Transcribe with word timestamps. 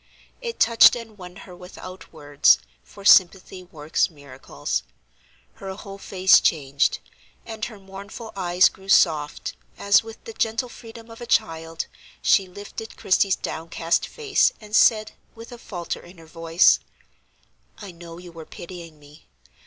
It 0.41 0.59
touched 0.59 0.95
and 0.95 1.15
won 1.15 1.35
her 1.45 1.55
without 1.55 2.11
words, 2.11 2.57
for 2.83 3.05
sympathy 3.05 3.61
works 3.61 4.09
miracles. 4.09 4.81
Her 5.53 5.75
whole 5.75 5.99
face 5.99 6.39
changed, 6.41 6.97
and 7.45 7.63
her 7.65 7.77
mournful 7.79 8.33
eyes 8.35 8.67
grew 8.67 8.89
soft 8.89 9.53
as 9.77 10.01
with 10.01 10.23
the 10.23 10.33
gentle 10.33 10.69
freedom 10.69 11.11
of 11.11 11.21
a 11.21 11.27
child 11.27 11.85
she 12.19 12.47
lifted 12.47 12.97
Christie's 12.97 13.35
downcast 13.35 14.07
face 14.07 14.51
and 14.59 14.75
said, 14.75 15.11
with 15.35 15.51
a 15.51 15.59
falter 15.59 15.99
in 16.01 16.17
her 16.17 16.25
voice: 16.25 16.79
"I 17.77 17.91
know 17.91 18.17
you 18.17 18.31
were 18.31 18.47
pitying 18.47 18.99
me. 18.99 19.27